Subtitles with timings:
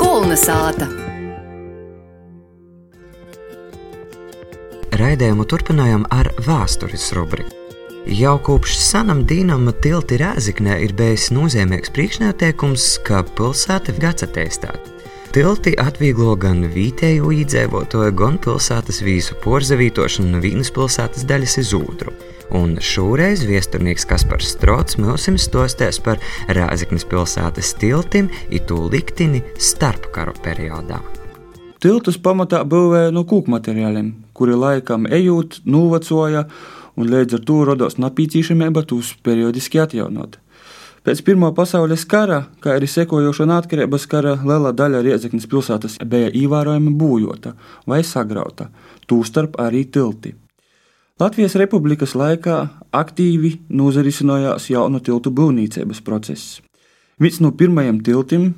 [0.00, 0.88] Kulna sāta.
[4.96, 7.52] Raidījumu turpinājām ar vēstures rubriku.
[8.06, 14.70] Jau kopš senam dīnam tilti Rēziknē ir bijis nozīmīgs priekšnoteikums, ka pilsēta attīstīta.
[15.34, 22.14] Tilti atvieglo gan vietējo iedzīvotāju, gan pilsētas vīzu porzavītošanu no vienas pilsētas daļas uz otru.
[22.54, 31.00] Un šoreiz viesturnieks Kaspars Strots mums stostēs par Rēziknes pilsētas tiltim itu liktini starpkaru periodā.
[31.82, 36.46] Tiltus pamatā būvēja no kūku materiāliem, kuri laikam ejot, novecoja,
[36.96, 40.38] un līdz ar to radās nepieciešamība tos periodiski atjaunot.
[41.06, 46.94] Pēc Pirmā pasaules kara, kā arī sekojošā atkarības kara, liela daļa Riedzeknas pilsētas bija ievērojami
[46.98, 47.54] bojota
[47.86, 48.70] vai sagrauta,
[49.06, 50.34] tūstarp arī tilti.
[51.16, 52.54] Latvijas republikas laikā
[52.92, 56.58] aktīvi nozarisinājās jaunu tiltu būvniecības process.
[57.16, 58.50] Viens no pirmajiem tiltiem,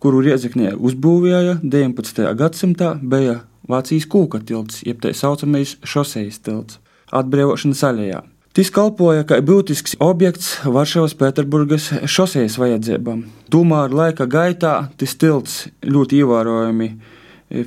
[0.00, 2.22] kuru Riedzeknē uzbūvēja 19.
[2.40, 6.80] gadsimtā, bija Vācijas kūka tilts, jeb tā saucamais šosejas tilts,
[7.12, 8.24] atbrīvošanas aļējā.
[8.56, 13.26] Tas kalpoja kā būtisks objekts Varšavas Pēterburgas šosejas vajadzībām.
[13.52, 16.94] Tomēr laika gaitā tas tilts ļoti ievērojami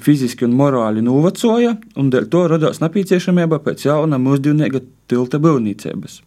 [0.02, 6.22] fiziski un morāli novecoja, un dēļ to radās nepieciešamība pēc jauna mūsdienīga tilta būvniecības.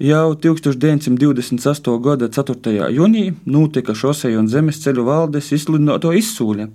[0.00, 1.96] Jau 1928.
[2.00, 2.86] gada 4.
[2.96, 6.70] jūnijā notika šoseja un zemes ceļu valdes izsludināto izsūļa,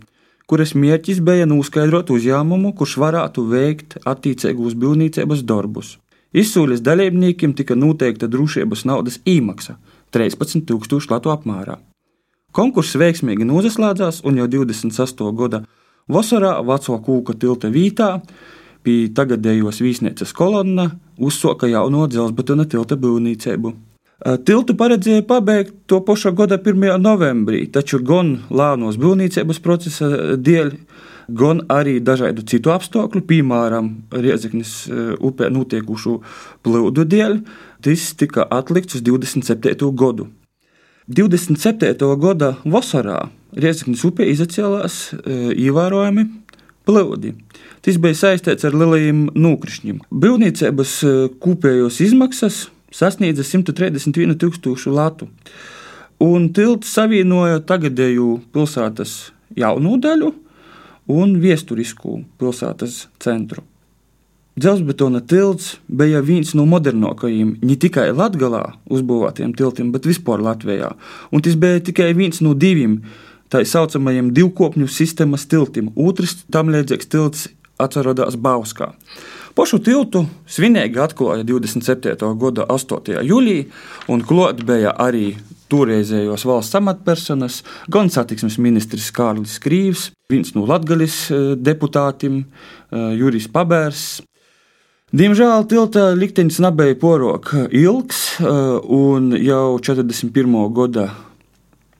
[0.45, 5.95] kuras mērķis bija noskaidrot uzņēmumu, kurš varētu veikt attiecīgus būvniecības darbus.
[6.35, 9.77] Izsūles dalībniekiem tika noteikta drošības naudas īmaksa-
[10.13, 11.79] 13,000 latu apmērā.
[12.51, 15.31] Konkurss veiksmīgi noslēdzās, un jau 28.
[15.31, 15.65] gada
[16.11, 18.19] vasarā Vaco kūka tilta vītā
[18.85, 23.73] pie tagadējos vīsnīcas kolonna uzsoka jauno dzelzbetona tilta būvniecību.
[24.47, 26.95] Tiltu paredzēja pabeigt to paša gada 1.
[27.01, 30.71] novembrī, taču gan lēnos būvniecības procesa dēļ
[31.35, 34.85] gan arī dažādu citu apstākļu, piemēram, Riezeknis
[35.19, 36.19] upē notiekušu
[36.63, 37.37] plūdu dēļ,
[37.83, 39.91] tas tika atlikts uz 27.
[39.97, 40.29] gadu.
[41.07, 42.17] 27.
[42.17, 45.35] gada vasarā Riezeknis upē izacēlās e,
[45.67, 46.23] ievērojami
[46.85, 47.35] plūdi.
[47.85, 49.99] Tas bija saistīts ar lielajiem nokrišņiem.
[50.09, 52.57] Būvniecības e, kopējos izmaksas
[52.89, 55.29] sasniedza 131,000 latu.
[56.25, 59.15] Un tilts savienoja tagadēju pilsētas
[59.55, 60.33] jaunu daļu
[61.13, 63.61] un viesturisku pilsētas centru.
[64.55, 70.93] Dzelzbetona tilts bija viens no modernākajiem ne tikai Latvijā uzbūvētiem tiltiem, bet vispār Latvijā.
[71.35, 73.01] Un tas bija tikai viens no diviem
[73.51, 75.89] tā saucamajiem divkopņu sistēmas tiltiem.
[75.99, 77.49] Otrs tam līdzīgs tilts
[77.83, 78.93] atcerodās Bauskā.
[79.55, 82.15] Pašu tiltu svinīgi atklāja 27.
[82.39, 83.11] gada 8.
[83.27, 83.65] jūlijā,
[84.11, 85.33] un klāt bija arī
[85.71, 87.57] toreizējos valsts amatpersonas,
[87.91, 94.05] gan satiksmes ministrs Kārlis Krīvs, viens no Latvijas eh, deputātiem, eh, Jurijs Pabērs.
[95.15, 98.45] Diemžēl tilta liktenis nebija porok ilgs, eh,
[98.83, 100.55] un jau 41.
[100.75, 101.05] gada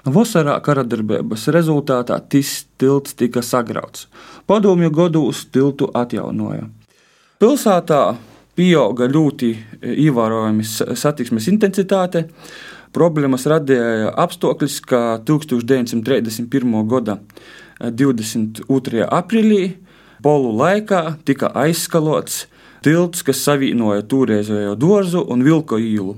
[0.04, 4.08] vasarā karadarbības rezultātā tas tilts tika sagrauts.
[4.48, 6.68] Padomju gados tiltu atjaunoja.
[7.40, 8.18] Pilsētā
[8.58, 10.66] pieauga ļoti ievērojami
[10.96, 12.26] satiksmes intensitāte.
[12.92, 16.84] Problēmas radīja apstākļus, ka 1931.
[16.90, 17.20] gada
[17.80, 19.08] 22.
[19.08, 19.78] aprīlī
[20.22, 22.48] polu laikā tika aizskalots
[22.86, 26.16] tilts, kas savienoja toreizējo dārzu un vilku īlu.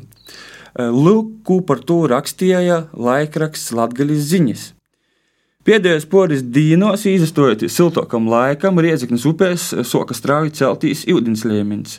[0.78, 4.66] Lūk, par to rakstīja laikraksts Latvijas ziņas.
[5.68, 11.98] Pēdējos poris dīnos, izastojoties siltākam laikam, Riedzeknas upēs soka strauji celtīs ūdens līmenis.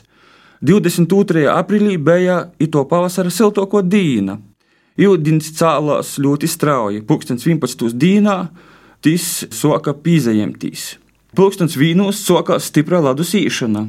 [0.65, 1.43] 22.
[1.51, 4.39] aprīlī bija ito pavasara siltāko dīna.
[4.99, 7.03] Ūdens cēlās ļoti strauji.
[7.07, 7.93] Pūkstens 11.
[7.93, 8.39] dīnā
[9.05, 10.89] tas soka pīzējumtīs.
[11.37, 13.85] Pūkstens vīnos sokās stipra ledus īšana,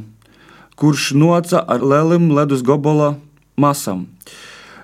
[0.80, 3.14] kurš noca ar lielim ledus gobola
[3.60, 4.06] masam.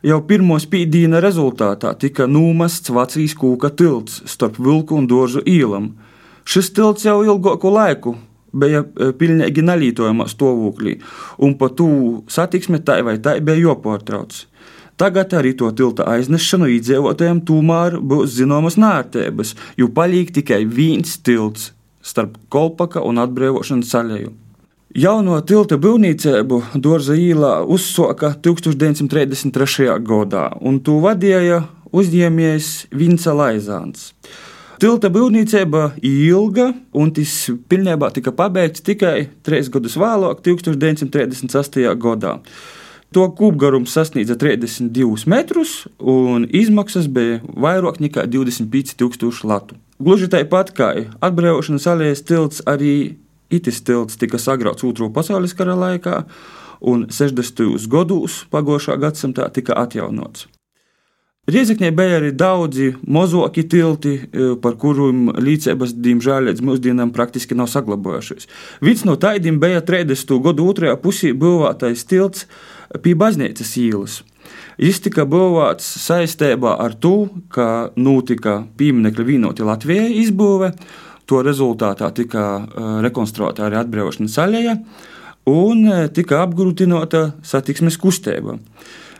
[0.04, 5.94] Jau pirmo spīdīna rezultātā tika nomests Vācijas kūka tilts starp Vilku un Dožu īlam.
[6.46, 8.14] Šis tilts jau ilgāku laiku
[8.52, 10.98] bija e, pilnīgi nelītojamā stāvoklī,
[11.42, 11.88] un pa tū
[12.30, 14.44] satiksme tai vai tai bija jāpārtrauc.
[15.00, 21.72] Tagad arī to tilta aiznešanu iedzīvotājiem tomēr būs zināmas nērtības, jo paliek tikai viens tilts
[22.00, 24.45] starp Kolpaka un atbrīvošanas ceļējumu.
[24.96, 29.90] Jauno tilta būvniecību Dārza īlā uzsāka 1933.
[30.00, 31.58] gadā, un to vadīja
[31.92, 34.06] uzņēmējs Vince Laizāns.
[34.80, 37.34] Tilta būvniecība ilga, un tas
[37.68, 41.92] pilnībā tika pabeigts tikai trīs gadus vēlāk, 1938.
[42.00, 42.38] gadā.
[43.12, 49.76] To kopgarums sasniedza 32 metrus, un izmaksas bija vairāk nekā 25,000 latu.
[50.00, 50.90] Gluži tāpat kā
[51.20, 53.18] atbrīvošanas alējas tilts, arī
[53.50, 56.24] itis tilts tika sagrauts Otro pasaules kara laikā,
[56.80, 57.88] un 60.
[57.88, 60.46] gados pagājušā gadsimtā tika atjaunots.
[61.46, 67.68] Riezekņē bija arī daudzi mozoki tilti, e, par kuriem līdzības, diemžēl, līdz mūsdienām praktiski nav
[67.70, 68.48] saglabājušies.
[68.82, 70.40] Viens no tādiem bija 30.
[70.42, 72.48] gadu otrajā pusē būvētais tilts
[73.02, 74.24] pie baznīcas ielas.
[74.76, 80.72] Viņš tika būvēts saistībā ar to, ka notika pieminiekļa vienoti Latvijai izbūve.
[81.26, 84.76] To rezultātā tika e, rekonstruēta arī atbrīvošanas aļēja
[85.50, 88.60] un e, tika apgrūtināta satiksmes kustība.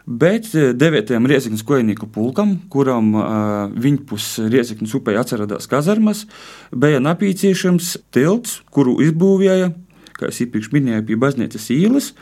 [0.07, 1.11] Bet 9.
[1.11, 3.25] Eh, Rieziknas kojnieku pulkam, kuram uh,
[3.75, 6.29] viņpus Rieziknas upē atceradās kazarmas,
[6.71, 9.73] bija napīcīšams tilts, kuru izbūvēja,
[10.15, 12.13] kā es iepriekš minēju, pie baznīcas īles.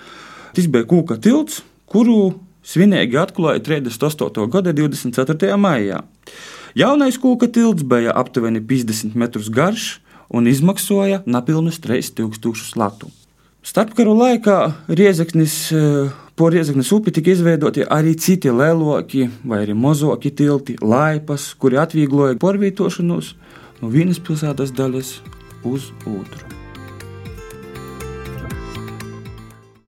[0.57, 2.33] Tas bija kūka tilts, kuru
[2.65, 4.49] svinīgi atklāja 38.
[4.49, 5.53] gada 24.
[5.61, 6.01] maijā.
[6.75, 10.00] Jaunais kūka tilts bija aptuveni 50 metrus garš
[10.35, 13.11] un izmaksoja nepilnus 3000 latu.
[13.62, 20.35] Starpkaru laikā Riezeknis, eh, po Riezeknis upi tika izveidoti arī citi lieloki vai arī mozoki
[20.35, 23.32] tilti, laipas, kuri atviegloja porvītošanos
[23.81, 25.15] no vienas pilsētas daļas
[25.65, 26.54] uz otru.